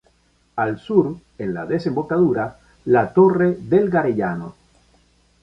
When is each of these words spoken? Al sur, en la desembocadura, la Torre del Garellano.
Al 0.55 0.79
sur, 0.79 1.15
en 1.37 1.53
la 1.53 1.67
desembocadura, 1.67 2.57
la 2.85 3.13
Torre 3.13 3.55
del 3.59 3.87
Garellano. 3.91 4.55